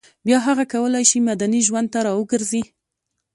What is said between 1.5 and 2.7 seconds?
ژوند ته راوګرځي